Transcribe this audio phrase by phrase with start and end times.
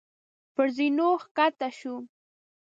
[0.53, 1.95] پر زينو کښته شو.